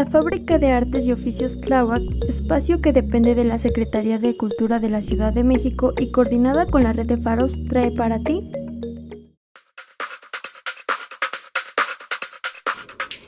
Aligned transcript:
La 0.00 0.06
Fábrica 0.06 0.56
de 0.56 0.72
Artes 0.72 1.06
y 1.06 1.12
Oficios 1.12 1.60
Tláhuac, 1.60 2.00
espacio 2.26 2.80
que 2.80 2.90
depende 2.90 3.34
de 3.34 3.44
la 3.44 3.58
Secretaría 3.58 4.18
de 4.18 4.34
Cultura 4.34 4.78
de 4.78 4.88
la 4.88 5.02
Ciudad 5.02 5.30
de 5.30 5.44
México 5.44 5.92
y 5.98 6.10
coordinada 6.10 6.64
con 6.64 6.84
la 6.84 6.94
red 6.94 7.04
de 7.04 7.18
faros, 7.18 7.52
trae 7.68 7.90
para 7.90 8.18
ti. 8.20 8.50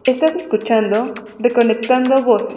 Estás 0.07 0.35
escuchando 0.35 1.13
Reconectando 1.41 2.25
Voces. 2.25 2.57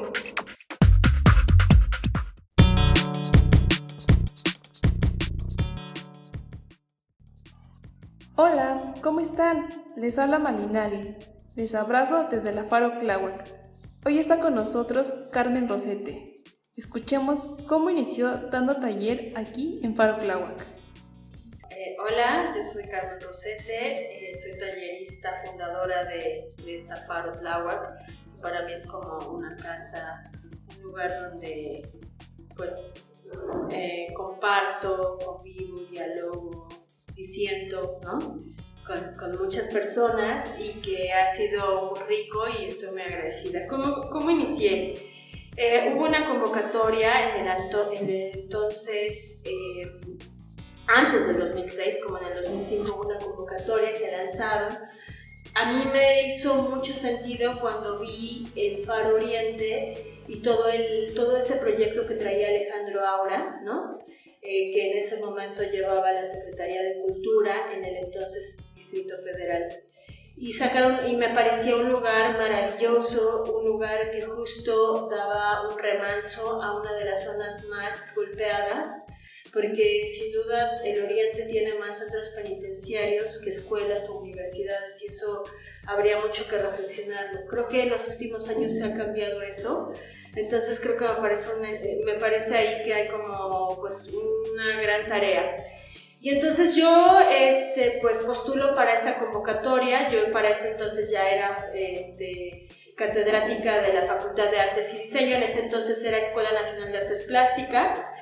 Hola, 8.38 8.93
¿cómo 9.04 9.20
están? 9.20 9.66
Les 9.97 10.18
habla 10.18 10.39
Malinali. 10.39 11.18
Les 11.57 11.75
abrazo 11.75 12.29
desde 12.32 12.54
la 12.54 12.63
Faro 12.63 12.97
Tláhuac. 12.97 13.64
Hoy 14.08 14.20
está 14.20 14.40
con 14.40 14.54
nosotros 14.54 15.08
Carmen 15.32 15.68
Rosete. 15.68 16.36
Escuchemos 16.77 17.58
cómo 17.68 17.90
inició 17.90 18.38
dando 18.52 18.76
taller 18.76 19.34
aquí 19.36 19.80
en 19.82 19.96
Faro 19.96 20.20
Tláhuac. 20.20 20.62
Eh, 21.72 21.98
hola, 22.00 22.54
yo 22.55 22.62
soy 22.62 22.88
Carmen 22.88 23.20
Rosete, 23.20 24.30
eh, 24.30 24.38
soy 24.38 24.60
tallerista 24.60 25.34
fundadora 25.34 26.05
de, 26.05 26.48
esta 26.68 26.98
Faro 26.98 27.32
Tláhuac. 27.32 27.98
Para 28.44 28.63
mí 28.68 28.73
es 28.73 28.86
como 28.86 29.27
una 29.27 29.55
casa, 29.55 30.22
un 30.77 30.84
lugar 30.84 31.27
donde 31.27 31.90
pues 32.55 32.94
eh, 33.72 34.13
comparto, 34.13 35.18
convivo, 35.18 35.80
dialogo, 35.80 36.68
disiento, 37.16 37.99
¿no? 38.04 38.20
Con, 38.85 39.38
muchas 39.38 39.67
personas 39.70 40.55
y 40.59 40.80
que 40.81 41.12
ha 41.12 41.27
sido 41.27 41.85
muy 41.88 41.99
rico 42.07 42.45
y 42.59 42.66
estoy 42.66 42.91
muy 42.91 43.02
agradecida. 43.02 43.67
¿Cómo, 43.67 44.09
cómo 44.09 44.30
inicié? 44.31 44.93
Eh, 45.57 45.93
hubo 45.93 46.05
una 46.05 46.26
convocatoria 46.26 47.37
en 47.37 47.48
el, 47.48 48.32
entonces, 48.34 49.41
eh, 49.45 49.99
antes 50.87 51.27
del 51.27 51.37
2006, 51.37 52.01
como 52.04 52.18
en 52.20 52.26
el 52.26 52.35
2005, 52.35 52.93
hubo 52.93 53.05
una 53.05 53.18
convocatoria 53.18 53.93
que 53.93 54.12
lanzaron. 54.12 54.77
A 55.55 55.71
mí 55.71 55.82
me 55.91 56.27
hizo 56.27 56.55
mucho 56.55 56.91
sentido 56.91 57.60
cuando 57.62 57.99
vi 57.99 58.48
el 58.55 58.85
Faro 58.85 59.15
Oriente 59.15 60.20
y 60.27 60.41
todo, 60.41 60.67
el, 60.67 61.13
todo 61.13 61.38
ese 61.38 61.55
proyecto 61.55 62.05
que 62.05 62.15
traía 62.15 62.49
Alejandro 62.49 63.05
Aura, 63.05 63.62
¿no? 63.63 63.99
Eh, 64.47 64.69
que 64.72 64.91
en 64.91 64.97
ese 64.97 65.18
momento 65.18 65.63
llevaba 65.63 66.12
la 66.12 66.24
Secretaría 66.24 66.84
de 66.84 67.00
Cultura 67.00 67.72
en 67.74 67.84
el 67.84 67.96
entonces 67.96 68.59
Distrito 68.75 69.18
Federal. 69.18 69.81
Y 70.35 70.53
sacaron, 70.53 71.07
y 71.07 71.16
me 71.16 71.29
parecía 71.29 71.75
un 71.75 71.90
lugar 71.90 72.38
maravilloso, 72.38 73.44
un 73.57 73.66
lugar 73.66 74.12
que 74.12 74.22
justo 74.22 75.07
daba 75.09 75.68
un 75.68 75.79
remanso 75.79 76.62
a 76.62 76.79
una 76.79 76.94
de 76.94 77.06
las 77.06 77.23
zonas 77.23 77.63
más 77.69 78.13
golpeadas, 78.16 79.07
porque 79.51 80.06
sin 80.06 80.31
duda 80.31 80.79
el 80.84 81.03
Oriente 81.03 81.44
tiene 81.44 81.79
más 81.79 81.97
centros 81.97 82.29
penitenciarios 82.35 83.41
que 83.41 83.50
escuelas 83.50 84.09
o 84.09 84.19
universidades, 84.19 85.01
y 85.01 85.07
eso 85.07 85.44
habría 85.88 86.19
mucho 86.19 86.47
que 86.47 86.57
reflexionar. 86.57 87.46
Creo 87.50 87.68
que 87.68 87.81
en 87.81 87.90
los 87.90 88.07
últimos 88.09 88.47
años 88.50 88.78
se 88.78 88.84
ha 88.84 88.96
cambiado 88.96 89.41
eso 89.41 89.91
entonces 90.36 90.80
creo 90.80 90.97
que 90.97 91.06
me 91.06 91.16
parece, 91.16 91.50
eh, 91.64 92.02
me 92.06 92.14
parece 92.16 92.58
ahí 92.58 92.84
que 92.84 92.94
hay 92.94 93.08
como 93.08 93.78
pues 93.80 94.12
una 94.12 94.81
gran 94.81 95.06
tarea. 95.06 95.56
Y 96.22 96.31
entonces 96.31 96.75
yo 96.75 97.19
este, 97.30 98.00
pues 98.02 98.19
postulo 98.19 98.74
para 98.74 98.94
esa 98.94 99.19
convocatoria, 99.19 100.09
yo 100.09 100.31
para 100.31 100.50
ese 100.50 100.72
entonces 100.72 101.12
ya 101.12 101.30
era 101.30 101.72
este, 101.75 102.68
catedrática 102.96 103.80
de 103.81 103.94
la 103.94 104.03
Facultad 104.03 104.50
de 104.50 104.59
Artes 104.59 104.94
y 104.96 104.97
Diseño, 105.00 105.36
en 105.36 105.44
ese 105.44 105.59
entonces 105.59 106.03
era 106.03 106.18
Escuela 106.18 106.52
Nacional 106.52 106.91
de 106.91 106.97
Artes 106.97 107.24
Plásticas. 107.24 108.16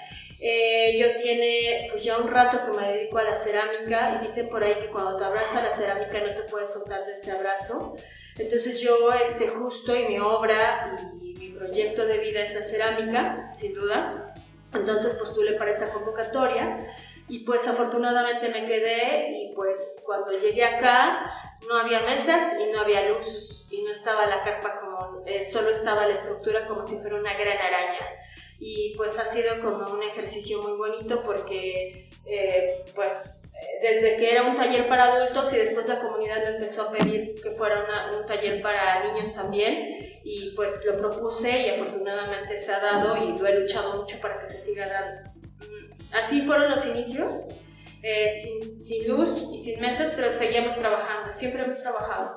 Eh, 0.46 0.98
yo 1.00 1.16
tiene 1.22 1.88
pues 1.90 2.04
ya 2.04 2.18
un 2.18 2.28
rato 2.28 2.62
que 2.64 2.78
me 2.78 2.86
dedico 2.92 3.18
a 3.18 3.24
la 3.24 3.36
cerámica 3.38 4.18
y 4.18 4.24
dicen 4.24 4.50
por 4.50 4.62
ahí 4.62 4.76
que 4.76 4.88
cuando 4.88 5.16
te 5.16 5.24
abraza 5.24 5.64
la 5.64 5.72
cerámica 5.72 6.20
no 6.20 6.36
te 6.36 6.44
puedes 6.52 6.74
soltar 6.74 7.06
de 7.06 7.14
ese 7.14 7.32
abrazo. 7.32 7.96
Entonces 8.38 8.82
yo 8.82 9.14
este, 9.14 9.48
justo 9.48 9.96
y 9.96 10.10
mi 10.10 10.20
obra 10.20 10.98
y 11.22 11.43
proyecto 11.64 12.06
de 12.06 12.18
vida 12.18 12.42
es 12.42 12.54
la 12.54 12.64
cerámica, 12.64 13.50
sin 13.54 13.74
duda. 13.74 14.26
Entonces 14.74 15.16
postulé 15.16 15.54
para 15.54 15.72
esa 15.72 15.92
convocatoria 15.92 16.78
y 17.30 17.40
pues 17.40 17.68
afortunadamente 17.68 18.50
me 18.50 18.66
quedé 18.66 19.32
y 19.32 19.54
pues 19.56 20.02
cuando 20.06 20.32
llegué 20.38 20.66
acá 20.66 21.32
no 21.68 21.78
había 21.78 22.02
mesas 22.02 22.56
y 22.60 22.72
no 22.72 22.82
había 22.82 23.08
luz 23.10 23.68
y 23.70 23.84
no 23.84 23.92
estaba 23.92 24.26
la 24.26 24.42
carpa 24.42 24.76
como, 24.78 25.24
eh, 25.26 25.42
solo 25.44 25.70
estaba 25.70 26.06
la 26.06 26.14
estructura 26.14 26.66
como 26.68 26.84
si 26.84 26.98
fuera 26.98 27.16
una 27.16 27.34
gran 27.34 27.58
araña 27.58 28.06
y 28.60 28.94
pues 28.98 29.18
ha 29.20 29.26
sido 29.26 29.62
como 29.62 29.94
un 29.94 30.04
ejercicio 30.04 30.62
muy 30.62 30.74
bonito 30.74 31.24
porque 31.24 32.10
eh, 32.26 32.84
pues 32.96 33.43
desde 33.82 34.16
que 34.16 34.32
era 34.32 34.44
un 34.44 34.56
taller 34.56 34.88
para 34.88 35.06
adultos 35.06 35.54
y 35.54 35.58
después 35.58 35.88
la 35.88 36.00
comunidad 36.00 36.44
me 36.44 36.56
empezó 36.56 36.84
a 36.84 36.92
pedir 36.92 37.36
que 37.42 37.52
fuera 37.52 37.86
un 38.18 38.26
taller 38.26 38.62
para 38.62 39.12
niños 39.12 39.34
también 39.34 40.20
y 40.24 40.52
pues 40.56 40.84
lo 40.86 40.98
propuse 40.98 41.68
y 41.68 41.70
afortunadamente 41.70 42.58
se 42.58 42.74
ha 42.74 42.80
dado 42.80 43.18
y 43.18 43.38
lo 43.38 43.46
he 43.46 43.60
luchado 43.60 44.00
mucho 44.00 44.20
para 44.22 44.40
que 44.40 44.48
se 44.48 44.60
siga 44.60 44.88
dando. 44.88 45.22
Mm, 45.60 46.16
así 46.16 46.42
fueron 46.42 46.70
los 46.70 46.86
inicios, 46.86 47.50
eh, 48.02 48.30
sin, 48.30 48.76
sin, 48.76 49.08
luz 49.08 49.50
y 49.54 49.58
sin 49.58 49.82
mesas, 49.82 50.14
pero 50.16 50.32
seguíamos 50.32 50.76
trabajando, 50.76 51.32
siempre 51.32 51.64
hemos 51.64 51.82
trabajado. 51.82 52.36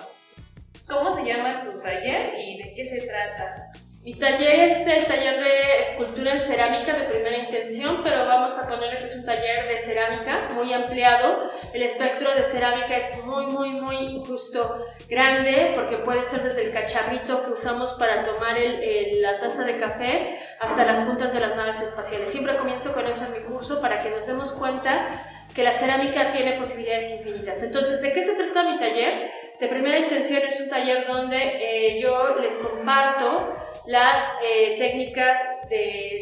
¿Cómo 0.88 1.16
se 1.16 1.24
llama 1.24 1.64
tu 1.64 1.80
taller 1.80 2.32
y 2.38 2.62
de 2.62 2.74
qué 2.74 2.86
se 2.86 3.06
trata? 3.06 3.70
Mi 4.06 4.14
taller 4.14 4.60
es 4.60 4.86
el 4.86 5.04
taller 5.04 5.42
de 5.42 5.80
escultura 5.80 6.30
en 6.30 6.38
cerámica 6.38 6.96
de 6.96 7.06
primera 7.06 7.38
intención, 7.38 8.02
pero 8.04 8.24
vamos 8.24 8.56
a 8.56 8.68
ponerle 8.68 8.98
que 8.98 9.06
es 9.06 9.16
un 9.16 9.24
taller 9.24 9.66
de 9.66 9.76
cerámica 9.76 10.48
muy 10.54 10.72
ampliado. 10.72 11.50
El 11.72 11.82
espectro 11.82 12.32
de 12.32 12.44
cerámica 12.44 12.96
es 12.96 13.24
muy, 13.24 13.46
muy, 13.46 13.70
muy 13.70 14.24
justo 14.24 14.78
grande, 15.08 15.72
porque 15.74 15.96
puede 15.96 16.22
ser 16.22 16.44
desde 16.44 16.66
el 16.66 16.70
cacharrito 16.70 17.42
que 17.42 17.50
usamos 17.50 17.94
para 17.94 18.24
tomar 18.24 18.56
el, 18.56 19.20
la 19.22 19.40
taza 19.40 19.64
de 19.64 19.76
café 19.76 20.38
hasta 20.60 20.84
las 20.84 21.00
puntas 21.00 21.32
de 21.32 21.40
las 21.40 21.56
naves 21.56 21.80
espaciales. 21.80 22.30
Siempre 22.30 22.54
comienzo 22.54 22.92
con 22.92 23.08
eso 23.08 23.24
en 23.24 23.32
mi 23.32 23.40
curso 23.40 23.80
para 23.80 24.00
que 24.00 24.10
nos 24.10 24.24
demos 24.24 24.52
cuenta 24.52 25.20
que 25.52 25.64
la 25.64 25.72
cerámica 25.72 26.30
tiene 26.30 26.52
posibilidades 26.52 27.10
infinitas. 27.10 27.60
Entonces, 27.64 28.00
¿de 28.02 28.12
qué 28.12 28.22
se 28.22 28.34
trata 28.34 28.62
mi 28.70 28.78
taller? 28.78 29.32
De 29.58 29.66
primera 29.66 29.98
intención 29.98 30.42
es 30.46 30.60
un 30.60 30.68
taller 30.68 31.04
donde 31.06 31.38
eh, 31.38 31.98
yo 32.00 32.36
les 32.40 32.54
comparto 32.56 33.52
las 33.86 34.20
eh, 34.42 34.76
técnicas 34.78 35.68
de, 35.70 36.18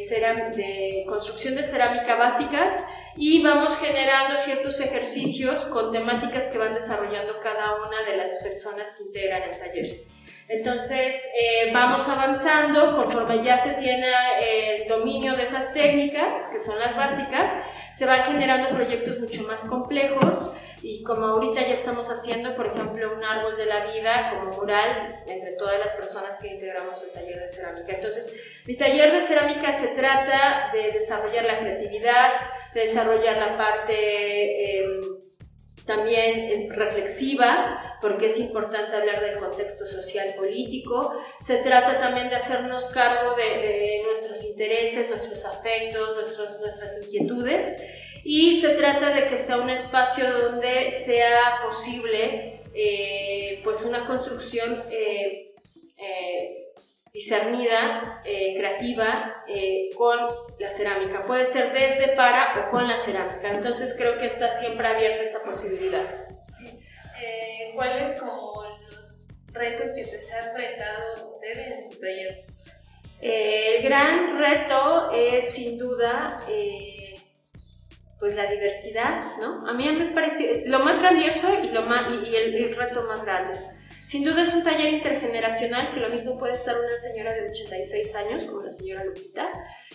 de 0.56 1.04
construcción 1.06 1.54
de 1.54 1.62
cerámica 1.62 2.16
básicas 2.16 2.86
y 3.16 3.42
vamos 3.42 3.76
generando 3.78 4.36
ciertos 4.36 4.80
ejercicios 4.80 5.64
con 5.66 5.91
temáticas 5.91 6.48
que 6.48 6.58
van 6.58 6.75
desarrollando 6.75 7.38
cada 7.41 7.76
una 7.76 8.02
de 8.02 8.16
las 8.16 8.36
personas 8.42 8.97
que 8.97 9.04
integran 9.04 9.42
el 9.50 9.58
taller. 9.58 10.04
Entonces 10.49 11.25
eh, 11.41 11.71
vamos 11.72 12.06
avanzando 12.09 12.94
conforme 12.94 13.43
ya 13.43 13.56
se 13.56 13.71
tiene 13.75 14.06
el 14.41 14.88
dominio 14.88 15.37
de 15.37 15.44
esas 15.44 15.72
técnicas, 15.72 16.50
que 16.53 16.60
son 16.60 16.78
las 16.78 16.97
básicas, 16.97 17.65
se 17.93 18.05
van 18.05 18.25
generando 18.25 18.69
proyectos 18.71 19.21
mucho 19.21 19.43
más 19.44 19.65
complejos 19.65 20.55
y 20.82 21.03
como 21.03 21.25
ahorita 21.25 21.62
ya 21.62 21.72
estamos 21.72 22.10
haciendo, 22.10 22.55
por 22.55 22.66
ejemplo, 22.66 23.15
un 23.16 23.25
árbol 23.25 23.56
de 23.56 23.65
la 23.65 23.87
vida 23.87 24.32
como 24.34 24.50
mural 24.53 25.16
entre 25.27 25.53
todas 25.53 25.78
las 25.78 25.94
personas 25.94 26.37
que 26.37 26.49
integramos 26.49 27.03
el 27.03 27.11
taller 27.11 27.41
de 27.41 27.49
cerámica. 27.49 27.93
Entonces, 27.93 28.62
mi 28.66 28.76
taller 28.76 29.11
de 29.11 29.22
cerámica 29.22 29.72
se 29.72 29.88
trata 29.88 30.71
de 30.75 30.93
desarrollar 30.93 31.47
la 31.47 31.59
creatividad, 31.59 32.32
de 32.75 32.81
desarrollar 32.81 33.38
la 33.38 33.56
parte... 33.56 34.81
Em, 34.81 35.23
también 35.84 36.38
eh, 36.38 36.68
reflexiva, 36.70 37.98
porque 38.00 38.26
es 38.26 38.38
importante 38.38 38.96
hablar 38.96 39.20
del 39.20 39.38
contexto 39.38 39.84
social 39.86 40.34
político. 40.34 41.12
Se 41.38 41.56
trata 41.58 41.98
también 41.98 42.31
de 42.31 42.36
hacernos 42.36 42.84
cargo 42.84 43.34
de, 43.34 44.00
nuestros 44.04 44.44
intereses, 44.44 45.10
nuestros 45.10 45.44
afectos, 45.44 46.14
nuestros, 46.14 46.60
nuestras 46.60 47.02
inquietudes. 47.02 47.76
Y 48.25 48.58
se 48.58 48.70
trata 48.70 49.10
de 49.14 49.26
que 49.26 49.36
sea 49.36 49.58
un 49.58 49.69
espacio 49.69 50.25
donde 50.38 50.90
sea 50.90 51.60
posible 51.62 52.54
eh, 52.72 53.60
pues 53.62 53.82
una 53.82 54.06
construcción 54.06 54.82
eh, 54.90 55.54
discernida, 57.14 58.20
eh, 58.25 58.56
creativa 58.58 59.44
eh, 59.46 59.88
con 59.96 60.19
la 60.58 60.69
cerámica. 60.69 61.25
Puede 61.25 61.46
ser 61.46 61.72
desde, 61.72 62.08
para 62.16 62.66
o 62.66 62.70
con 62.72 62.88
la 62.88 62.96
cerámica. 62.96 63.50
Entonces 63.50 63.94
creo 63.96 64.19
que 64.19 64.26
está 64.26 64.50
siempre 64.50 64.88
abierta 64.88 65.22
esa 65.22 65.40
posibilidad. 65.44 66.05
Eh, 67.22 67.70
¿Cuáles 67.76 68.20
como 68.20 68.64
los 68.90 69.28
retos 69.52 69.93
que 69.94 70.05
te 70.06 70.20
se 70.20 70.34
ha 70.34 70.46
enfrentado 70.46 71.28
usted 71.28 71.56
en 71.56 71.90
su 71.90 71.99
taller? 71.99 72.44
el 73.20 73.82
gran 73.82 74.37
reto 74.38 75.11
es 75.11 75.50
sin 75.55 75.78
duda 75.78 76.43
pues 78.19 78.37
la 78.37 78.44
diversidad, 78.46 79.32
¿no? 79.40 79.66
A 79.66 79.72
mí 79.72 79.88
me 79.88 80.12
parece 80.12 80.64
lo 80.66 80.81
más 80.81 81.00
grandioso 81.00 81.49
y, 81.62 81.69
lo 81.69 81.82
más, 81.87 82.06
y 82.11 82.37
el 82.37 82.76
reto 82.76 83.05
más 83.05 83.25
grande 83.25 83.58
Sin 84.04 84.22
duda 84.22 84.42
es 84.42 84.52
un 84.52 84.62
taller 84.62 84.92
intergeneracional 84.92 85.90
que 85.90 86.00
lo 86.00 86.10
mismo 86.10 86.36
puede 86.36 86.54
estar 86.54 86.78
una 86.78 86.98
señora 86.98 87.32
de 87.32 87.48
86 87.48 88.14
años 88.16 88.44
como 88.44 88.62
la 88.62 88.70
señora 88.70 89.02
Lupita 89.02 89.50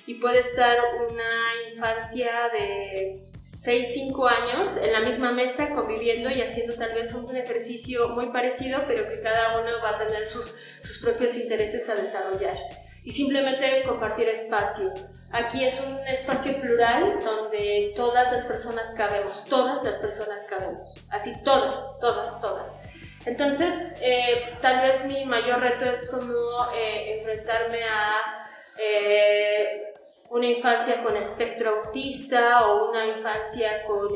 y 0.07 0.15
puede 0.15 0.39
estar 0.39 0.77
una 1.11 1.71
infancia 1.71 2.49
de 2.51 3.21
6, 3.55 3.93
5 3.93 4.27
años 4.27 4.77
en 4.77 4.93
la 4.93 5.01
misma 5.01 5.31
mesa 5.31 5.69
conviviendo 5.75 6.31
y 6.31 6.41
haciendo 6.41 6.73
tal 6.73 6.95
vez 6.95 7.13
un 7.13 7.35
ejercicio 7.35 8.09
muy 8.09 8.29
parecido, 8.29 8.83
pero 8.87 9.07
que 9.07 9.21
cada 9.21 9.59
uno 9.59 9.69
va 9.83 9.91
a 9.91 9.97
tener 9.97 10.25
sus, 10.25 10.55
sus 10.81 10.97
propios 10.99 11.35
intereses 11.35 11.87
a 11.89 11.95
desarrollar. 11.95 12.57
Y 13.03 13.11
simplemente 13.11 13.83
compartir 13.87 14.27
espacio. 14.27 14.91
Aquí 15.31 15.63
es 15.63 15.79
un 15.79 15.99
espacio 16.07 16.59
plural 16.59 17.19
donde 17.23 17.93
todas 17.95 18.31
las 18.31 18.43
personas 18.43 18.93
cabemos, 18.97 19.45
todas 19.45 19.83
las 19.83 19.97
personas 19.97 20.45
cabemos, 20.49 20.95
así 21.09 21.31
todas, 21.43 21.99
todas, 21.99 22.41
todas. 22.41 22.81
Entonces, 23.25 23.95
eh, 24.01 24.49
tal 24.61 24.81
vez 24.81 25.05
mi 25.05 25.25
mayor 25.25 25.59
reto 25.59 25.89
es 25.89 26.09
como 26.09 26.33
eh, 26.73 27.17
enfrentarme 27.17 27.83
a 27.83 28.49
eh, 28.77 29.93
una 30.29 30.45
infancia 30.45 31.03
con 31.03 31.17
espectro 31.17 31.77
autista 31.77 32.67
o 32.67 32.89
una 32.89 33.05
infancia 33.05 33.83
con... 33.85 34.07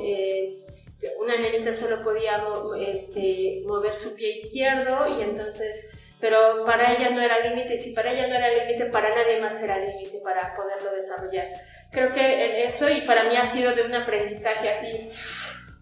Una 1.20 1.36
nenita 1.36 1.74
solo 1.74 2.02
podía 2.02 2.42
este, 2.80 3.58
mover 3.68 3.94
su 3.94 4.16
pie 4.16 4.32
izquierdo 4.32 5.06
y 5.06 5.22
entonces, 5.22 6.00
pero 6.18 6.64
para 6.66 6.94
ella 6.94 7.10
no 7.10 7.20
era 7.20 7.40
límite, 7.40 7.74
y 7.74 7.78
si 7.78 7.94
para 7.94 8.14
ella 8.14 8.28
no 8.30 8.36
era 8.36 8.50
límite, 8.50 8.86
para 8.86 9.14
nadie 9.14 9.42
más 9.42 9.62
era 9.62 9.80
límite 9.80 10.22
para 10.24 10.56
poderlo 10.56 10.94
desarrollar. 10.94 11.48
Creo 11.92 12.10
que 12.14 12.64
eso 12.64 12.90
y 12.90 13.02
para 13.02 13.26
mí 13.26 13.36
ha 13.36 13.44
sido 13.44 13.74
de 13.74 13.82
un 13.82 13.94
aprendizaje 13.94 14.70
así 14.70 14.98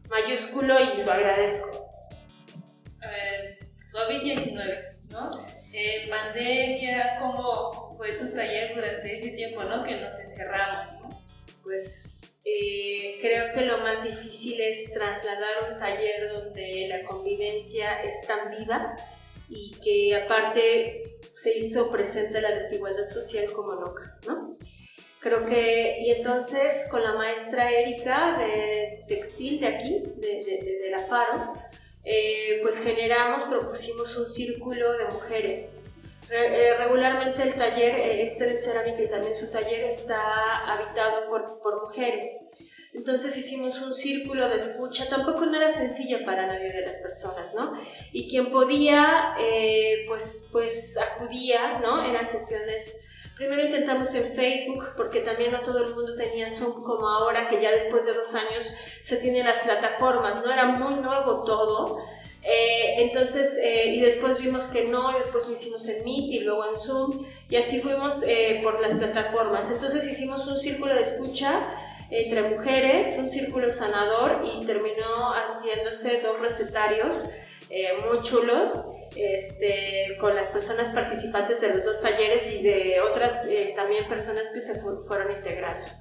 mayúsculo 0.10 0.80
y 0.80 1.04
lo 1.04 1.12
agradezco. 1.12 1.81
A 3.94 4.08
ver, 4.08 4.22
COVID-19, 4.22 5.12
¿no? 5.12 5.30
Eh, 5.74 6.08
pandemia, 6.10 7.18
¿cómo 7.20 7.96
fue 7.98 8.14
tu 8.14 8.34
taller 8.34 8.76
durante 8.76 9.20
ese 9.20 9.32
tiempo, 9.32 9.64
¿no? 9.64 9.84
Que 9.84 9.96
nos 9.96 10.20
encerramos, 10.20 10.90
Pues 11.64 12.36
eh, 12.46 13.18
creo 13.22 13.54
que 13.54 13.62
lo 13.62 13.80
más 13.80 14.04
difícil 14.04 14.60
es 14.62 14.92
trasladar 14.92 15.72
un 15.72 15.78
taller 15.78 16.30
donde 16.30 16.88
la 16.90 17.08
convivencia 17.08 18.02
es 18.02 18.26
tan 18.28 18.50
viva 18.50 18.96
y 19.50 19.76
que 19.84 20.16
aparte 20.16 21.20
se 21.34 21.58
hizo 21.58 21.92
presente 21.92 22.42
la 22.42 22.52
desigualdad 22.52 23.08
social 23.08 23.52
como 23.54 23.76
nunca, 23.76 24.18
¿no? 24.28 24.50
Creo 25.20 25.46
que, 25.46 26.00
y 26.02 26.10
entonces 26.10 26.88
con 26.90 27.04
la 27.04 27.14
maestra 27.14 27.70
Erika 27.70 28.40
de 28.40 29.02
textil 29.08 29.60
de 29.60 29.68
aquí, 29.68 30.02
de, 30.16 30.28
de, 30.44 30.80
de 30.82 30.90
la 30.90 31.00
FARO, 31.06 31.54
eh, 32.04 32.60
pues 32.64 32.80
generamos, 32.84 33.44
propusimos 33.44 34.16
un 34.18 34.28
círculo 34.28 34.94
de 34.94 35.06
mujeres. 35.10 35.78
Eh, 36.30 36.76
regularmente 36.78 37.44
el 37.44 37.54
taller, 37.56 37.96
eh, 37.96 38.24
este 38.24 38.46
de 38.46 38.56
cerámica 38.56 39.02
y 39.02 39.08
también 39.08 39.36
su 39.36 39.50
taller 39.50 39.84
está 39.84 40.72
habitado 40.72 41.28
por, 41.28 41.60
por 41.62 41.82
mujeres. 41.82 42.48
Entonces 42.94 43.38
hicimos 43.38 43.82
un 43.82 43.94
círculo 43.94 44.50
de 44.50 44.56
escucha, 44.56 45.08
tampoco 45.08 45.46
no 45.46 45.56
era 45.56 45.72
sencilla 45.72 46.26
para 46.26 46.48
nadie 46.48 46.74
de 46.74 46.82
las 46.82 46.98
personas, 46.98 47.54
¿no? 47.54 47.72
Y 48.12 48.30
quien 48.30 48.52
podía, 48.52 49.34
pues, 50.08 50.50
pues 50.52 50.98
acudía, 50.98 51.80
¿no? 51.80 52.04
Eran 52.04 52.28
sesiones 52.28 53.00
Primero 53.42 53.64
intentamos 53.64 54.14
en 54.14 54.32
Facebook 54.34 54.90
porque 54.96 55.22
también 55.22 55.52
no 55.52 55.62
todo 55.62 55.84
el 55.84 55.96
mundo 55.96 56.14
tenía 56.14 56.48
Zoom 56.48 56.80
como 56.84 57.10
ahora 57.10 57.48
que 57.48 57.60
ya 57.60 57.72
después 57.72 58.06
de 58.06 58.14
dos 58.14 58.36
años 58.36 58.72
se 59.02 59.18
tienen 59.18 59.48
las 59.48 59.62
plataformas, 59.62 60.46
¿no? 60.46 60.54
Era 60.54 60.66
muy 60.66 60.94
nuevo 61.02 61.44
todo. 61.44 61.98
Eh, 62.44 63.02
entonces, 63.02 63.58
eh, 63.58 63.96
y 63.96 64.00
después 64.00 64.38
vimos 64.38 64.66
que 64.66 64.84
no, 64.90 65.10
y 65.10 65.16
después 65.16 65.48
lo 65.48 65.54
hicimos 65.54 65.88
en 65.88 66.04
Meet 66.04 66.30
y 66.30 66.40
luego 66.42 66.68
en 66.68 66.76
Zoom, 66.76 67.26
y 67.50 67.56
así 67.56 67.80
fuimos 67.80 68.22
eh, 68.28 68.60
por 68.62 68.80
las 68.80 68.94
plataformas. 68.94 69.72
Entonces 69.72 70.06
hicimos 70.06 70.46
un 70.46 70.60
círculo 70.60 70.94
de 70.94 71.02
escucha 71.02 71.68
entre 72.12 72.44
mujeres, 72.44 73.16
un 73.18 73.28
círculo 73.28 73.72
sanador, 73.72 74.42
y 74.44 74.64
terminó 74.68 75.34
haciéndose 75.34 76.22
dos 76.22 76.40
recetarios 76.40 77.32
muy 78.08 78.22
chulos 78.22 78.86
este, 79.16 80.16
con 80.20 80.36
las 80.36 80.50
personas 80.50 80.90
participantes 80.92 81.62
de 81.62 81.74
los 81.74 81.86
dos 81.86 82.02
talleres 82.02 82.50
y 82.52 82.64
de 82.64 83.02
otras 83.02 83.46
eh, 83.48 83.74
también 83.76 84.08
personas 84.08 84.50
que 84.54 84.62
se 84.62 84.80
fueron 84.80 85.32
integrando. 85.32 85.92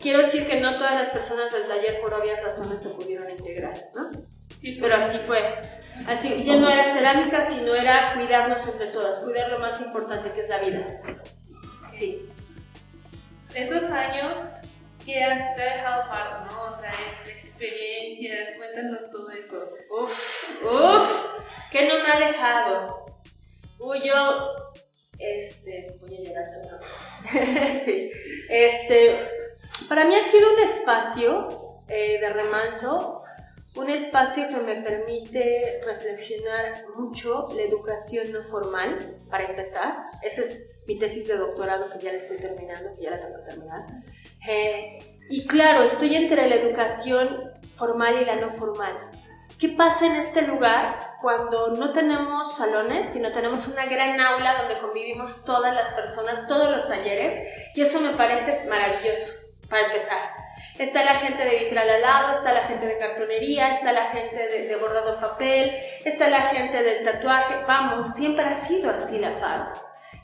Quiero 0.00 0.18
decir 0.18 0.46
que 0.46 0.60
no 0.60 0.74
todas 0.74 0.94
las 0.94 1.10
personas 1.10 1.52
del 1.52 1.64
taller 1.64 2.00
por 2.00 2.14
obvias 2.14 2.42
razones 2.42 2.82
se 2.82 2.88
pudieron 2.90 3.28
integrar, 3.30 3.74
¿no? 3.94 4.10
Sí, 4.58 4.78
pero 4.80 4.96
así 4.96 5.18
fue. 5.18 5.52
Así, 6.06 6.42
ya 6.42 6.56
no 6.56 6.70
era 6.70 6.84
cerámica, 6.84 7.42
sino 7.42 7.74
era 7.74 8.14
cuidarnos 8.14 8.66
entre 8.68 8.86
todas, 8.86 9.20
cuidar 9.20 9.50
lo 9.50 9.58
más 9.58 9.80
importante 9.82 10.30
que 10.30 10.40
es 10.40 10.48
la 10.48 10.58
vida. 10.58 11.02
Sí. 11.90 12.26
Estos 13.54 13.90
años, 13.90 14.46
¿qué 15.04 15.14
te 15.56 15.62
ha 15.62 15.74
dejado 15.74 16.04
Faro, 16.06 16.40
no? 16.46 16.72
O 16.72 16.80
sea, 16.80 16.92
experiencias, 17.60 18.56
cuéntanos 18.56 19.10
todo 19.10 19.30
eso. 19.32 19.70
Uf, 19.90 20.64
uf, 20.64 21.29
que 21.70 21.86
no 21.86 21.94
me 22.02 22.10
ha 22.10 22.12
alejado. 22.14 23.04
Uy, 23.78 24.00
yo, 24.02 24.54
este, 25.18 25.96
voy 26.00 26.16
a 26.16 26.20
llegar 26.20 26.44
solo. 26.46 26.78
sí, 27.84 28.10
este, 28.48 29.16
para 29.88 30.04
mí 30.04 30.14
ha 30.14 30.22
sido 30.22 30.52
un 30.54 30.60
espacio 30.60 31.78
eh, 31.88 32.20
de 32.20 32.30
remanso, 32.30 33.22
un 33.76 33.88
espacio 33.88 34.48
que 34.48 34.56
me 34.56 34.82
permite 34.82 35.80
reflexionar 35.84 36.84
mucho 36.96 37.48
la 37.54 37.62
educación 37.62 38.32
no 38.32 38.42
formal, 38.42 39.16
para 39.30 39.44
empezar. 39.44 40.02
Esa 40.22 40.42
es 40.42 40.70
mi 40.86 40.98
tesis 40.98 41.28
de 41.28 41.36
doctorado 41.36 41.88
que 41.88 41.98
ya 41.98 42.10
la 42.10 42.18
estoy 42.18 42.38
terminando, 42.38 42.90
que 42.92 43.04
ya 43.04 43.10
la 43.10 43.20
tengo 43.20 43.38
que 43.38 43.46
terminar. 43.46 43.80
Eh, 44.48 44.98
y 45.28 45.46
claro, 45.46 45.82
estoy 45.82 46.16
entre 46.16 46.48
la 46.48 46.56
educación 46.56 47.52
formal 47.72 48.20
y 48.20 48.24
la 48.24 48.36
no 48.36 48.50
formal. 48.50 48.98
¿Qué 49.60 49.68
pasa 49.68 50.06
en 50.06 50.16
este 50.16 50.40
lugar 50.40 51.18
cuando 51.20 51.68
no 51.76 51.92
tenemos 51.92 52.56
salones, 52.56 53.10
sino 53.10 53.30
tenemos 53.30 53.68
una 53.68 53.84
gran 53.84 54.18
aula 54.18 54.54
donde 54.54 54.80
convivimos 54.80 55.44
todas 55.44 55.74
las 55.74 55.88
personas, 55.88 56.46
todos 56.46 56.70
los 56.70 56.88
talleres? 56.88 57.34
Y 57.74 57.82
eso 57.82 58.00
me 58.00 58.14
parece 58.14 58.64
maravilloso, 58.70 59.34
para 59.68 59.88
empezar. 59.88 60.16
Está 60.78 61.04
la 61.04 61.16
gente 61.16 61.44
de 61.44 61.58
vitral 61.58 61.90
al 61.90 62.00
lado, 62.00 62.32
está 62.32 62.54
la 62.54 62.62
gente 62.62 62.86
de 62.86 62.96
cartonería, 62.96 63.70
está 63.70 63.92
la 63.92 64.06
gente 64.06 64.48
de, 64.48 64.76
bordado 64.76 65.16
en 65.16 65.20
papel, 65.20 65.76
está 66.06 66.30
la 66.30 66.40
gente 66.40 66.82
del 66.82 67.04
tatuaje. 67.04 67.56
Vamos, 67.68 68.14
siempre 68.14 68.46
ha 68.46 68.54
sido 68.54 68.90
así 68.90 69.18
la 69.18 69.30
FARO. 69.30 69.72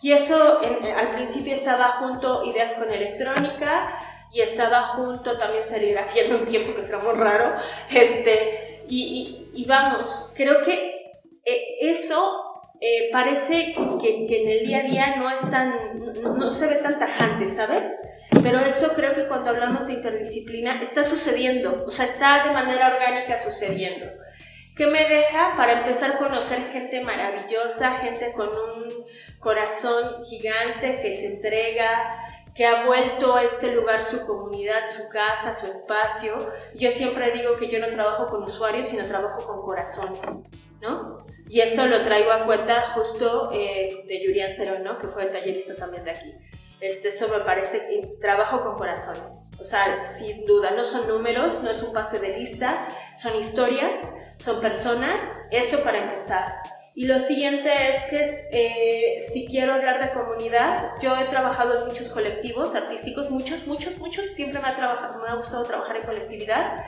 Y 0.00 0.12
eso 0.12 0.60
al 0.96 1.10
principio 1.10 1.52
estaba 1.52 1.90
junto 1.98 2.42
ideas 2.42 2.74
con 2.76 2.90
electrónica, 2.90 3.90
y 4.32 4.40
estaba 4.40 4.82
junto 4.82 5.38
también 5.38 5.62
serigrafiando 5.62 6.38
un 6.38 6.44
tiempo 6.44 6.74
que 6.74 6.82
será 6.82 6.98
muy 6.98 7.14
raro. 7.14 7.54
Este, 7.90 8.65
y, 8.88 9.50
y, 9.54 9.64
vamos, 9.64 10.32
creo 10.36 10.62
que 10.62 11.12
eh, 11.44 11.76
eso 11.80 12.62
eh, 12.80 13.08
parece 13.12 13.74
que, 13.74 14.26
que, 14.26 14.42
en 14.42 14.48
el 14.48 14.66
día 14.66 14.78
a 14.78 14.82
día 14.82 15.16
no 15.16 15.30
es 15.30 15.40
tan, 15.50 15.74
no, 16.22 16.36
no, 16.36 16.50
se 16.50 16.66
ve 16.66 16.76
tan 16.76 16.98
tajante, 16.98 17.46
¿sabes? 17.48 17.96
Pero 18.42 18.58
eso 18.60 18.92
creo 18.94 19.14
que 19.14 19.26
cuando 19.28 19.50
hablamos 19.50 19.86
de 19.86 19.94
interdisciplina 19.94 20.80
está 20.80 21.04
sucediendo, 21.04 21.84
o 21.86 21.90
sea, 21.90 22.04
está 22.04 22.44
de 22.44 22.52
manera 22.52 22.88
orgánica 22.88 23.38
sucediendo. 23.38 24.06
¿Qué 24.76 24.86
me 24.86 25.08
deja? 25.08 25.54
Para 25.56 25.78
empezar 25.78 26.12
a 26.12 26.18
conocer 26.18 26.62
gente 26.70 27.02
maravillosa, 27.02 27.92
gente 27.92 28.30
con 28.32 28.48
un 28.48 29.06
corazón 29.38 30.22
gigante 30.22 31.00
que 31.00 31.16
se 31.16 31.34
entrega, 31.34 32.18
que 32.56 32.64
ha 32.64 32.86
vuelto 32.86 33.34
a 33.34 33.42
este 33.42 33.72
lugar 33.72 34.02
su 34.02 34.26
comunidad, 34.26 34.86
su 34.86 35.08
casa, 35.10 35.52
su 35.52 35.66
espacio. 35.66 36.34
Yo 36.74 36.90
siempre 36.90 37.30
digo 37.30 37.56
que 37.56 37.68
yo 37.68 37.78
no 37.78 37.88
trabajo 37.88 38.26
con 38.28 38.42
usuarios, 38.42 38.88
sino 38.88 39.04
trabajo 39.04 39.46
con 39.46 39.60
corazones, 39.60 40.50
¿no? 40.80 41.18
Y 41.48 41.60
eso 41.60 41.86
lo 41.86 42.00
traigo 42.00 42.32
a 42.32 42.46
cuenta 42.46 42.80
justo 42.94 43.50
eh, 43.52 44.04
de 44.08 44.24
Julián 44.26 44.50
Cerón, 44.50 44.82
¿no? 44.82 44.98
Que 44.98 45.06
fue 45.06 45.24
el 45.24 45.30
tallerista 45.30 45.76
también 45.76 46.04
de 46.04 46.12
aquí. 46.12 46.32
Este, 46.80 47.08
eso 47.08 47.28
me 47.28 47.40
parece, 47.40 48.16
trabajo 48.20 48.64
con 48.64 48.76
corazones. 48.76 49.50
O 49.60 49.64
sea, 49.64 50.00
sin 50.00 50.46
duda, 50.46 50.70
no 50.70 50.82
son 50.82 51.08
números, 51.08 51.62
no 51.62 51.70
es 51.70 51.82
un 51.82 51.92
pase 51.92 52.18
de 52.20 52.38
lista, 52.38 52.88
son 53.14 53.36
historias, 53.36 54.14
son 54.38 54.60
personas, 54.60 55.46
eso 55.50 55.82
para 55.82 55.98
empezar. 55.98 56.56
Y 56.96 57.04
lo 57.04 57.18
siguiente 57.18 57.70
es 57.88 58.06
que 58.08 58.24
eh, 58.52 59.20
si 59.20 59.46
quiero 59.46 59.74
hablar 59.74 60.00
de 60.00 60.18
comunidad, 60.18 60.94
yo 61.02 61.14
he 61.14 61.26
trabajado 61.26 61.78
en 61.78 61.86
muchos 61.86 62.08
colectivos 62.08 62.74
artísticos, 62.74 63.30
muchos, 63.30 63.66
muchos, 63.66 63.98
muchos, 63.98 64.28
siempre 64.28 64.62
me 64.62 64.68
ha, 64.68 64.74
trabajado, 64.74 65.22
me 65.22 65.28
ha 65.28 65.34
gustado 65.34 65.62
trabajar 65.64 65.96
en 65.96 66.04
colectividad, 66.04 66.86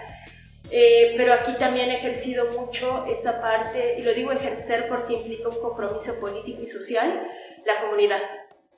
eh, 0.71 1.13
pero 1.19 1.35
aquí 1.35 1.53
también 1.59 1.91
he 1.91 1.99
ejercido 1.99 2.51
mucho 2.53 3.05
esa 3.05 3.43
parte, 3.43 3.97
y 3.99 4.03
lo 4.03 4.15
digo 4.15 4.33
ejercer 4.33 4.89
porque 4.89 5.13
implica 5.13 5.51
un 5.51 5.61
compromiso 5.61 6.19
político 6.19 6.63
y 6.63 6.67
social, 6.67 7.29
la 7.67 7.83
comunidad. 7.83 8.23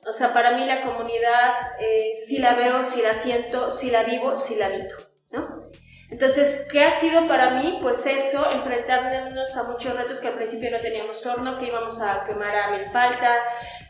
O 0.09 0.13
sea, 0.13 0.33
para 0.33 0.57
mí 0.57 0.67
la 0.67 0.83
comunidad, 0.83 1.53
eh, 1.79 2.11
si 2.17 2.39
la 2.39 2.55
veo, 2.55 2.83
si 2.83 3.03
la 3.03 3.15
siento, 3.15 3.71
si 3.71 3.93
la 3.93 4.03
vivo, 4.03 4.37
si 4.37 4.57
la 4.57 4.67
habito, 4.67 4.97
¿no? 5.31 5.63
Entonces, 6.11 6.67
¿qué 6.71 6.83
ha 6.83 6.91
sido 6.91 7.29
para 7.29 7.51
mí? 7.51 7.79
Pues 7.81 8.05
eso, 8.05 8.51
enfrentarnos 8.51 9.57
a 9.57 9.63
muchos 9.65 9.97
retos 9.97 10.19
que 10.19 10.27
al 10.27 10.35
principio 10.35 10.71
no 10.71 10.79
teníamos 10.79 11.25
horno, 11.25 11.57
que 11.59 11.67
íbamos 11.67 12.01
a 12.01 12.25
quemar 12.25 12.55
a 12.57 12.71
milpalta, 12.73 13.39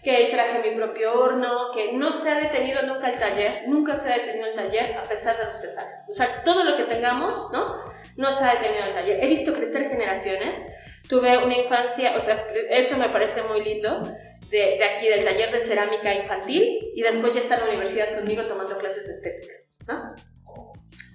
que 0.02 0.28
traje 0.30 0.58
mi 0.58 0.76
propio 0.76 1.18
horno, 1.18 1.70
que 1.72 1.92
no 1.92 2.12
se 2.12 2.30
ha 2.30 2.40
detenido 2.40 2.82
nunca 2.82 3.08
el 3.08 3.18
taller, 3.18 3.64
nunca 3.68 3.96
se 3.96 4.12
ha 4.12 4.18
detenido 4.18 4.46
el 4.48 4.54
taller 4.54 4.98
a 4.98 5.02
pesar 5.02 5.38
de 5.38 5.46
los 5.46 5.56
pesares. 5.56 6.04
O 6.10 6.12
sea, 6.12 6.42
todo 6.44 6.62
lo 6.62 6.76
que 6.76 6.84
tengamos, 6.84 7.48
¿no? 7.52 7.78
No 8.16 8.30
se 8.30 8.44
ha 8.44 8.54
detenido 8.54 8.84
el 8.84 8.92
taller. 8.92 9.24
He 9.24 9.26
visto 9.26 9.54
crecer 9.54 9.88
generaciones, 9.88 10.66
tuve 11.08 11.38
una 11.38 11.56
infancia, 11.56 12.14
o 12.16 12.20
sea, 12.20 12.46
eso 12.68 12.98
me 12.98 13.08
parece 13.08 13.42
muy 13.44 13.64
lindo, 13.64 14.02
de, 14.50 14.76
de 14.76 14.84
aquí 14.84 15.08
del 15.08 15.24
taller 15.24 15.50
de 15.52 15.60
cerámica 15.60 16.12
infantil, 16.12 16.92
y 16.94 17.02
después 17.02 17.32
ya 17.32 17.40
está 17.40 17.54
en 17.54 17.60
la 17.62 17.68
universidad 17.68 18.14
conmigo 18.14 18.44
tomando 18.46 18.76
clases 18.76 19.06
de 19.06 19.12
estética, 19.12 19.54
¿no? 19.86 20.14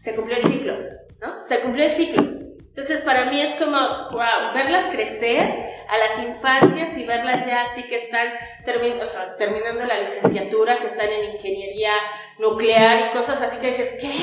Se 0.06 0.16
cumplió 0.16 0.38
el 0.38 0.44
ciclo, 0.44 0.78
¿no? 1.20 1.42
Se 1.42 1.60
cumplió 1.62 1.86
el 1.86 1.92
ciclo. 1.92 2.22
Entonces, 2.22 3.02
para 3.02 3.26
mí 3.26 3.42
es 3.42 3.56
como, 3.56 3.76
wow, 4.12 4.54
verlas 4.54 4.86
crecer 4.86 5.42
a 5.90 5.98
las 5.98 6.20
infancias 6.20 6.96
y 6.96 7.06
verlas 7.06 7.48
ya 7.48 7.64
así 7.64 7.88
que 7.88 7.96
están 7.96 8.28
terminando 8.64 9.84
la 9.86 10.00
licenciatura, 10.00 10.78
que 10.78 10.86
están 10.86 11.10
en 11.10 11.32
ingeniería 11.32 11.92
nuclear 12.38 13.08
y 13.08 13.18
cosas 13.18 13.42
así 13.42 13.58
que 13.58 13.70
dices, 13.70 13.98
¿qué? 14.00 14.14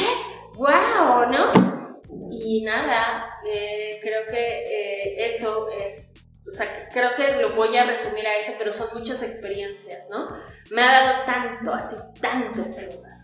¡Wow! 0.55 1.33
¿No? 1.33 1.93
Y 2.31 2.63
nada, 2.63 3.41
eh, 3.45 3.99
creo 4.01 4.25
que 4.31 4.39
eh, 4.39 5.25
eso 5.25 5.69
es, 5.85 6.15
o 6.47 6.51
sea, 6.53 6.89
creo 6.93 7.17
que 7.17 7.43
lo 7.43 7.57
voy 7.57 7.77
a 7.77 7.85
resumir 7.85 8.25
a 8.25 8.37
eso, 8.37 8.53
pero 8.57 8.73
son 8.73 8.87
muchas 8.95 9.21
experiencias, 9.25 10.09
¿no? 10.11 10.29
Me 10.71 10.83
ha 10.83 10.93
dado 10.93 11.25
tanto, 11.25 11.75
así, 11.75 11.97
tanto 12.21 12.63
este 12.63 12.95
lugar. 12.95 13.22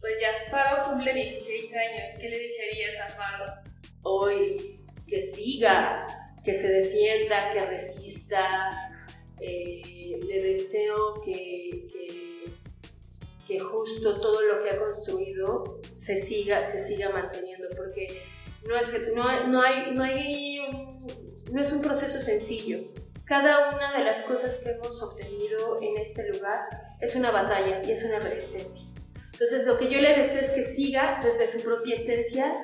Pues 0.00 0.14
ya 0.18 0.50
Faro 0.50 0.90
cumple 0.90 1.12
16 1.12 1.72
años. 1.74 2.18
¿Qué 2.18 2.30
le 2.30 2.38
desearías 2.38 3.00
a 3.00 3.08
Faro? 3.10 3.52
Hoy, 4.02 4.82
que 5.06 5.20
siga, 5.20 6.06
que 6.42 6.54
se 6.54 6.68
defienda, 6.68 7.50
que 7.50 7.66
resista. 7.66 8.88
Eh, 9.42 10.18
le 10.26 10.42
deseo 10.42 11.20
que, 11.22 11.86
que, 13.46 13.58
justo 13.58 14.20
todo 14.20 14.40
lo 14.42 14.62
que 14.62 14.70
ha 14.70 14.78
construido 14.78 15.80
se 15.96 16.20
siga, 16.20 16.64
se 16.64 16.80
siga 16.80 17.10
manteniendo, 17.10 17.68
porque 17.76 18.22
no 18.68 18.76
es, 18.76 18.92
no, 19.14 19.46
no, 19.48 19.62
hay, 19.62 19.92
no, 19.94 20.02
hay, 20.02 20.60
no 21.50 21.60
es 21.60 21.72
un 21.72 21.82
proceso 21.82 22.20
sencillo. 22.20 22.78
Cada 23.24 23.70
una 23.70 23.92
de 23.98 24.04
las 24.04 24.22
cosas 24.22 24.58
que 24.58 24.70
hemos 24.70 25.02
obtenido 25.02 25.78
en 25.80 25.98
este 25.98 26.28
lugar 26.28 26.60
es 27.00 27.16
una 27.16 27.30
batalla 27.30 27.82
y 27.84 27.90
es 27.90 28.04
una 28.04 28.18
resistencia. 28.18 28.99
Entonces, 29.40 29.66
lo 29.66 29.78
que 29.78 29.88
yo 29.88 29.98
le 30.02 30.14
deseo 30.14 30.42
es 30.42 30.50
que 30.50 30.62
siga 30.62 31.18
desde 31.24 31.50
su 31.50 31.64
propia 31.64 31.94
esencia. 31.94 32.60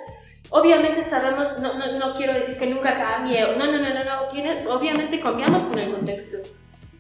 Obviamente 0.50 1.00
sabemos, 1.00 1.59
no, 1.59 1.73
no, 1.73 1.99
no 1.99 2.14
quiero 2.14 2.35
decir 2.35 2.59
que 2.59 2.66
nunca 2.66 2.92
cambie, 2.92 3.40
no, 3.56 3.66
no, 3.66 3.78
no, 3.78 3.95
no, 3.95 4.04
no, 4.04 4.28
tiene, 4.28 4.68
obviamente 4.68 5.18
cambiamos 5.18 5.64
con 5.64 5.78
el 5.78 5.90
contexto, 5.90 6.37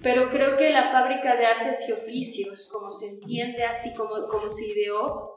pero 0.02 0.30
creo 0.30 0.56
que 0.56 0.70
la 0.70 0.84
fábrica 0.84 1.36
de 1.36 1.44
artes 1.44 1.88
y 1.88 1.92
oficios, 1.92 2.68
como 2.72 2.90
se 2.90 3.06
entiende, 3.10 3.64
así 3.64 3.94
como, 3.94 4.22
como 4.28 4.50
se 4.50 4.66
ideó, 4.66 5.34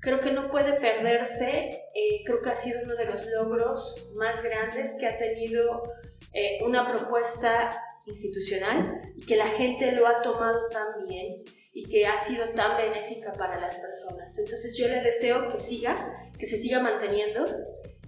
creo 0.00 0.18
que 0.18 0.32
no 0.32 0.50
puede 0.50 0.72
perderse, 0.72 1.70
eh, 1.94 2.22
creo 2.26 2.42
que 2.42 2.50
ha 2.50 2.54
sido 2.54 2.80
uno 2.82 2.96
de 2.96 3.06
los 3.06 3.26
logros 3.26 4.10
más 4.16 4.42
grandes 4.42 4.96
que 4.98 5.06
ha 5.06 5.16
tenido 5.16 5.94
eh, 6.32 6.58
una 6.64 6.86
propuesta 6.86 7.80
institucional 8.06 9.00
y 9.16 9.24
que 9.24 9.36
la 9.36 9.46
gente 9.46 9.92
lo 9.92 10.06
ha 10.06 10.20
tomado 10.20 10.68
tan 10.68 10.88
bien 11.06 11.36
y 11.78 11.84
que 11.84 12.08
ha 12.08 12.16
sido 12.16 12.48
tan 12.48 12.76
benéfica 12.76 13.32
para 13.34 13.60
las 13.60 13.76
personas. 13.76 14.36
Entonces 14.36 14.76
yo 14.76 14.88
le 14.88 15.00
deseo 15.00 15.48
que 15.48 15.58
siga, 15.58 16.24
que 16.36 16.44
se 16.44 16.56
siga 16.56 16.80
manteniendo, 16.80 17.46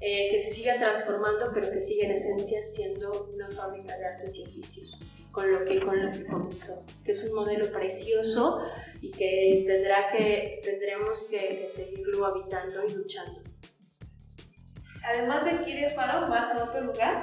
eh, 0.00 0.28
que 0.28 0.40
se 0.40 0.50
siga 0.50 0.76
transformando, 0.76 1.52
pero 1.54 1.70
que 1.70 1.80
siga 1.80 2.06
en 2.06 2.10
esencia 2.10 2.64
siendo 2.64 3.30
una 3.32 3.48
fábrica 3.48 3.96
de 3.96 4.06
artes 4.06 4.38
y 4.38 4.42
oficios, 4.42 5.08
con 5.30 5.52
lo 5.52 5.64
que, 5.64 5.78
con 5.78 6.04
lo 6.04 6.10
que 6.10 6.26
comenzó, 6.26 6.84
que 7.04 7.12
es 7.12 7.22
un 7.22 7.32
modelo 7.32 7.70
precioso 7.70 8.60
y 9.00 9.12
que, 9.12 9.62
tendrá 9.64 10.10
que 10.10 10.60
tendremos 10.64 11.28
que, 11.30 11.64
seguirlo 11.68 12.26
habitando 12.26 12.84
y 12.84 12.92
luchando. 12.92 13.40
Además 15.04 15.44
de 15.44 15.60
Kires 15.60 15.94
Faro, 15.94 16.28
¿vas 16.28 16.52
a 16.56 16.64
otro 16.64 16.80
lugar? 16.80 17.22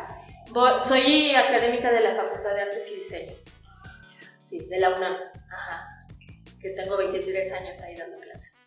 soy 0.82 1.36
académica 1.36 1.92
de 1.92 2.04
la 2.04 2.16
Facultad 2.16 2.56
de 2.56 2.62
Artes 2.62 2.90
y 2.90 2.96
Diseño. 2.96 3.36
Sí, 4.42 4.60
de 4.60 4.80
la 4.80 4.96
UNAM. 4.96 5.18
Ajá 5.52 5.87
que 6.60 6.70
tengo 6.72 6.98
23 6.98 7.54
años 7.54 7.82
ahí 7.82 7.96
dando 7.96 8.20
clases. 8.20 8.64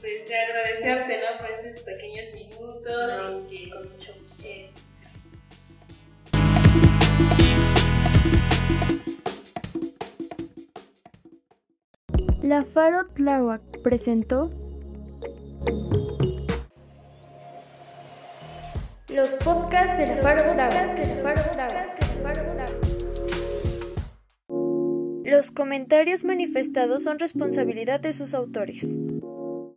Pues 0.00 0.24
te 0.24 0.36
agradecerte, 0.36 1.18
¿no? 1.18 1.38
Por 1.38 1.50
estos 1.50 1.82
pequeños 1.82 2.34
minutos 2.34 3.46
y 3.48 3.64
que 3.64 3.70
con 3.70 3.90
mucho 3.90 4.14
gusto. 4.20 4.42
Eh, 4.44 4.68
la 12.42 12.64
Faro 12.64 13.06
Tláhuac 13.14 13.62
presentó 13.82 14.46
los 19.08 19.34
podcasts 19.36 19.98
de 19.98 20.06
la 20.06 20.22
Faro 20.22 20.52
Tláhuac. 20.52 21.12
Los 25.32 25.50
comentarios 25.50 26.24
manifestados 26.24 27.04
son 27.04 27.18
responsabilidad 27.18 28.00
de 28.00 28.12
sus 28.12 28.34
autores. 28.34 28.86